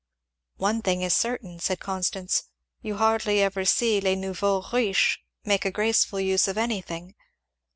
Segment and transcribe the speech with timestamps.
[0.57, 2.45] "One thing is certain," said Constance,
[2.81, 7.13] "you hardly ever see les nouveaux riches make a graceful use of anything.